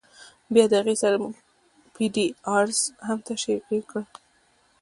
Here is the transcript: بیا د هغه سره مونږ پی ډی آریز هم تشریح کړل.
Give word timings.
بیا 0.53 0.65
د 0.71 0.73
هغه 0.79 0.93
سره 1.03 1.15
مونږ 1.21 1.35
پی 1.93 2.05
ډی 2.13 2.25
آریز 2.57 2.81
هم 3.07 3.19
تشریح 3.27 3.83
کړل. 3.89 4.05